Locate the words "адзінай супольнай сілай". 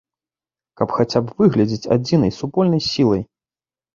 1.97-3.21